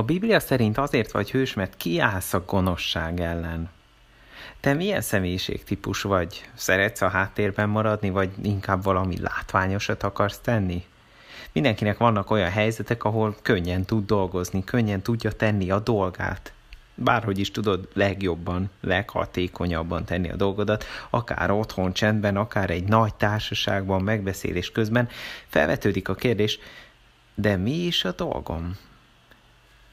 [0.00, 3.70] A Biblia szerint azért vagy hős, mert kiállsz a gonoszság ellen.
[4.60, 6.50] Te milyen személyiségtípus vagy?
[6.54, 10.84] Szeretsz a háttérben maradni, vagy inkább valami látványosat akarsz tenni?
[11.52, 16.52] Mindenkinek vannak olyan helyzetek, ahol könnyen tud dolgozni, könnyen tudja tenni a dolgát.
[16.94, 24.02] Bárhogy is tudod legjobban, leghatékonyabban tenni a dolgodat, akár otthon csendben, akár egy nagy társaságban,
[24.02, 25.08] megbeszélés közben,
[25.46, 26.58] felvetődik a kérdés,
[27.34, 28.76] de mi is a dolgom?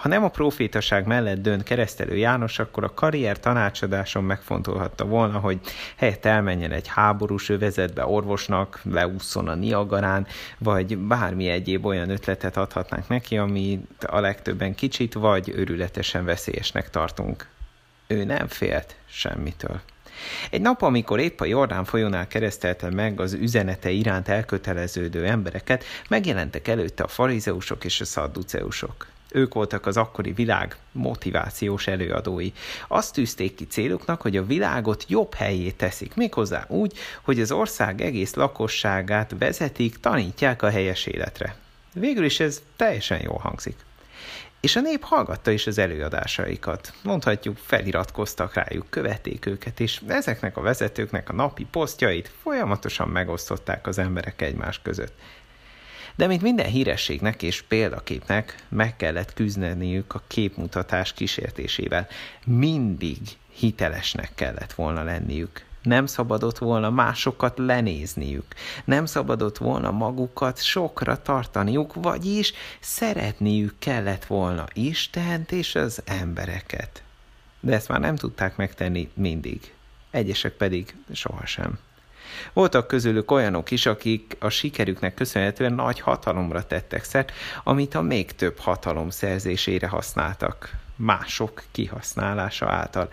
[0.00, 5.60] Ha nem a profétaság mellett dönt keresztelő János, akkor a karrier tanácsadáson megfontolhatta volna, hogy
[5.96, 10.26] helyett elmenjen egy háborús övezetbe orvosnak, leúszon a Niagarán,
[10.58, 17.46] vagy bármi egyéb olyan ötletet adhatnánk neki, amit a legtöbben kicsit vagy örületesen veszélyesnek tartunk.
[18.06, 19.80] Ő nem félt semmitől.
[20.50, 26.68] Egy nap, amikor épp a Jordán folyónál keresztelte meg az üzenete iránt elköteleződő embereket, megjelentek
[26.68, 29.06] előtte a farizeusok és a szadduceusok.
[29.32, 32.52] Ők voltak az akkori világ motivációs előadói.
[32.88, 38.00] Azt tűzték ki céluknak, hogy a világot jobb helyé teszik, méghozzá úgy, hogy az ország
[38.00, 41.56] egész lakosságát vezetik, tanítják a helyes életre.
[41.94, 43.76] Végül is ez teljesen jól hangzik.
[44.60, 46.92] És a nép hallgatta is az előadásaikat.
[47.02, 53.98] Mondhatjuk, feliratkoztak rájuk, követték őket, és ezeknek a vezetőknek a napi posztjait folyamatosan megosztották az
[53.98, 55.12] emberek egymás között.
[56.20, 62.08] De mint minden hírességnek és példaképnek meg kellett küzdeniük a képmutatás kísértésével.
[62.44, 63.18] Mindig
[63.54, 65.64] hitelesnek kellett volna lenniük.
[65.82, 68.44] Nem szabadott volna másokat lenézniük.
[68.84, 77.02] Nem szabadott volna magukat sokra tartaniuk, vagyis szeretniük kellett volna Istent és az embereket.
[77.60, 79.72] De ezt már nem tudták megtenni mindig.
[80.10, 81.78] Egyesek pedig sohasem.
[82.52, 87.32] Voltak közülük olyanok is, akik a sikerüknek köszönhetően nagy hatalomra tettek szert,
[87.64, 93.08] amit a még több hatalom szerzésére használtak, mások kihasználása által.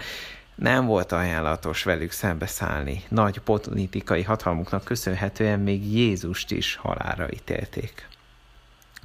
[0.55, 3.03] Nem volt ajánlatos velük szembeszállni.
[3.07, 8.07] Nagy politikai hatalmuknak köszönhetően még Jézust is halára ítélték.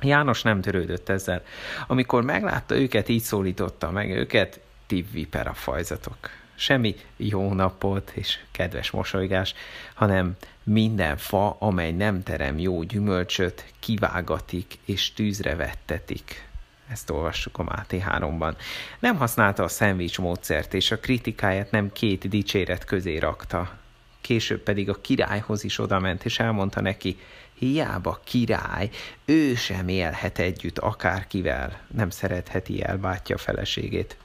[0.01, 1.43] János nem törődött ezzel.
[1.87, 6.17] Amikor meglátta őket, így szólította meg őket, ti vipera fajzatok
[6.55, 9.55] semmi jó napot és kedves mosolygás,
[9.95, 16.49] hanem minden fa, amely nem terem jó gyümölcsöt, kivágatik és tűzre vettetik.
[16.89, 18.55] Ezt olvassuk a Máté 3-ban.
[18.99, 23.79] Nem használta a szendvics módszert, és a kritikáját nem két dicséret közé rakta.
[24.21, 27.19] Később pedig a királyhoz is odament, és elmondta neki,
[27.55, 28.91] hiába király,
[29.25, 34.17] ő sem élhet együtt akárkivel, nem szeretheti el bátyja feleségét.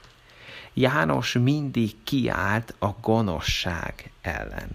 [0.80, 4.70] János mindig kiállt a gonoszság ellen.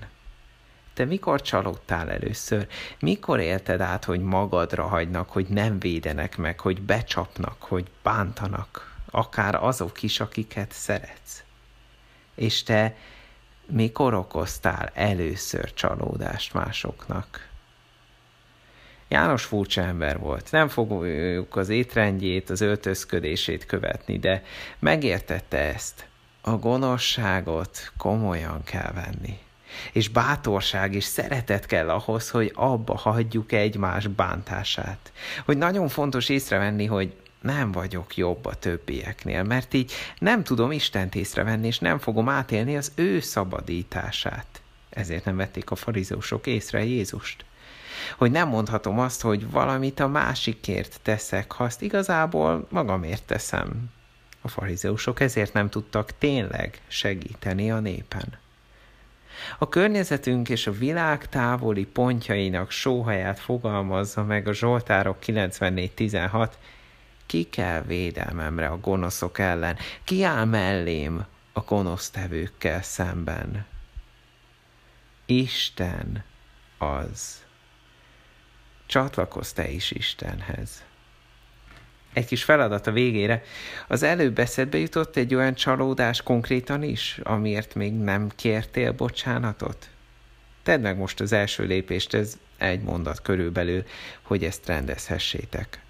[0.93, 2.67] Te mikor csalódtál először?
[2.99, 9.55] Mikor élted át, hogy magadra hagynak, hogy nem védenek meg, hogy becsapnak, hogy bántanak, akár
[9.55, 11.43] azok is, akiket szeretsz?
[12.35, 12.95] És te
[13.65, 17.49] mikor okoztál először csalódást másoknak?
[19.13, 20.51] János furcsa ember volt.
[20.51, 24.43] Nem fogjuk az étrendjét, az öltözködését követni, de
[24.79, 26.07] megértette ezt.
[26.41, 29.37] A gonoszságot komolyan kell venni.
[29.91, 35.11] És bátorság és szeretet kell ahhoz, hogy abba hagyjuk egymás bántását.
[35.45, 41.15] Hogy nagyon fontos észrevenni, hogy nem vagyok jobb a többieknél, mert így nem tudom Istent
[41.15, 44.61] észrevenni, és nem fogom átélni az ő szabadítását.
[44.89, 47.45] Ezért nem vették a farizeusok észre Jézust
[48.17, 53.91] hogy nem mondhatom azt, hogy valamit a másikért teszek, ha azt igazából magamért teszem.
[54.41, 58.41] A farizeusok ezért nem tudtak tényleg segíteni a népen.
[59.57, 66.49] A környezetünk és a világ távoli pontjainak sóhaját fogalmazza meg a Zsoltárok 94.16.
[67.25, 69.77] Ki kell védelmemre a gonoszok ellen?
[70.03, 73.65] Ki áll mellém a gonosztevőkkel szemben?
[75.25, 76.23] Isten
[76.77, 77.43] az.
[78.85, 80.83] Csatlakozz te is Istenhez.
[82.13, 83.43] Egy kis feladat a végére.
[83.87, 89.89] Az előbb eszedbe jutott egy olyan csalódás konkrétan is, amiért még nem kértél bocsánatot?
[90.63, 93.83] Tedd meg most az első lépést, ez egy mondat körülbelül,
[94.21, 95.81] hogy ezt rendezhessétek.